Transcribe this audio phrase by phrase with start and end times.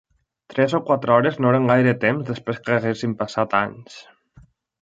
[0.53, 4.01] Tres o quatre hores no eren gaire temps després que haguessin passat anys.